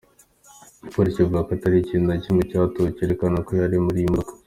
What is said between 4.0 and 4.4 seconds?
iyo modoka.